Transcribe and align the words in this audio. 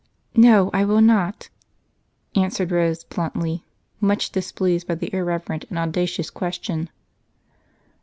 "No, 0.35 0.71
I 0.73 0.83
will 0.83 0.99
not," 0.99 1.49
answered 2.35 2.71
Rose 2.71 3.03
bluntly, 3.03 3.63
much 3.99 4.31
displeased 4.31 4.87
by 4.87 4.95
the 4.95 5.13
irreverent 5.13 5.65
and 5.69 5.77
audacious 5.77 6.31
question. 6.31 6.89